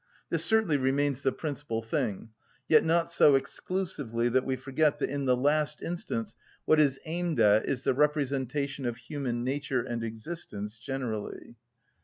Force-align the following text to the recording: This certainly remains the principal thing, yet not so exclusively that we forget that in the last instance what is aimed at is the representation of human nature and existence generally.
This 0.31 0.43
certainly 0.43 0.77
remains 0.77 1.21
the 1.21 1.31
principal 1.31 1.83
thing, 1.83 2.31
yet 2.67 2.83
not 2.83 3.11
so 3.11 3.35
exclusively 3.35 4.29
that 4.29 4.43
we 4.47 4.55
forget 4.55 4.97
that 4.97 5.11
in 5.11 5.25
the 5.25 5.37
last 5.37 5.79
instance 5.83 6.35
what 6.65 6.79
is 6.79 6.99
aimed 7.05 7.39
at 7.39 7.65
is 7.67 7.83
the 7.83 7.93
representation 7.93 8.87
of 8.87 8.97
human 8.97 9.43
nature 9.43 9.83
and 9.83 10.03
existence 10.03 10.79
generally. 10.79 11.55